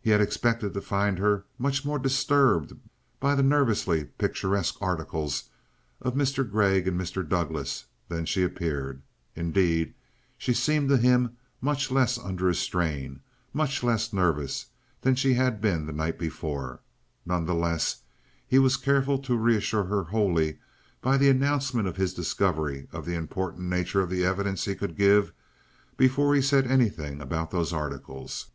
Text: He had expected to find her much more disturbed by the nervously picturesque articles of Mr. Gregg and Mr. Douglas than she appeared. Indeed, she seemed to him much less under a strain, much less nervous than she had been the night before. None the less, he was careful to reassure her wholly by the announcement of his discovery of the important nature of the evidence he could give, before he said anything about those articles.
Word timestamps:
He 0.00 0.10
had 0.10 0.20
expected 0.20 0.74
to 0.74 0.80
find 0.80 1.18
her 1.18 1.42
much 1.58 1.84
more 1.84 1.98
disturbed 1.98 2.72
by 3.18 3.34
the 3.34 3.42
nervously 3.42 4.04
picturesque 4.04 4.76
articles 4.80 5.50
of 6.00 6.14
Mr. 6.14 6.48
Gregg 6.48 6.86
and 6.86 6.96
Mr. 6.96 7.28
Douglas 7.28 7.86
than 8.08 8.26
she 8.26 8.44
appeared. 8.44 9.02
Indeed, 9.34 9.92
she 10.38 10.54
seemed 10.54 10.88
to 10.90 10.96
him 10.98 11.36
much 11.60 11.90
less 11.90 12.16
under 12.16 12.48
a 12.48 12.54
strain, 12.54 13.22
much 13.52 13.82
less 13.82 14.12
nervous 14.12 14.66
than 15.00 15.16
she 15.16 15.32
had 15.34 15.60
been 15.60 15.84
the 15.84 15.92
night 15.92 16.16
before. 16.16 16.78
None 17.26 17.44
the 17.46 17.52
less, 17.56 18.02
he 18.46 18.60
was 18.60 18.76
careful 18.76 19.18
to 19.18 19.36
reassure 19.36 19.82
her 19.82 20.04
wholly 20.04 20.60
by 21.02 21.16
the 21.16 21.28
announcement 21.28 21.88
of 21.88 21.96
his 21.96 22.14
discovery 22.14 22.86
of 22.92 23.04
the 23.04 23.16
important 23.16 23.68
nature 23.68 24.00
of 24.00 24.10
the 24.10 24.24
evidence 24.24 24.66
he 24.66 24.76
could 24.76 24.96
give, 24.96 25.32
before 25.96 26.36
he 26.36 26.40
said 26.40 26.68
anything 26.68 27.20
about 27.20 27.50
those 27.50 27.72
articles. 27.72 28.52